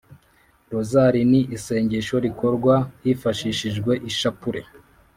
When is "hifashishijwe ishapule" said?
3.03-4.61